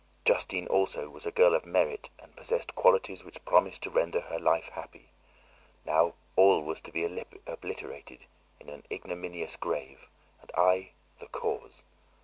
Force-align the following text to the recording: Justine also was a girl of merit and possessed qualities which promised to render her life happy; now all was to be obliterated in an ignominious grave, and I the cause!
Justine 0.25 0.65
also 0.65 1.09
was 1.11 1.27
a 1.27 1.31
girl 1.31 1.53
of 1.53 1.63
merit 1.63 2.09
and 2.17 2.35
possessed 2.35 2.73
qualities 2.73 3.23
which 3.23 3.45
promised 3.45 3.83
to 3.83 3.91
render 3.91 4.19
her 4.21 4.39
life 4.39 4.69
happy; 4.69 5.09
now 5.85 6.15
all 6.35 6.63
was 6.63 6.81
to 6.81 6.91
be 6.91 7.05
obliterated 7.45 8.25
in 8.59 8.69
an 8.69 8.83
ignominious 8.91 9.55
grave, 9.57 10.07
and 10.41 10.51
I 10.57 10.93
the 11.19 11.27
cause! 11.27 11.83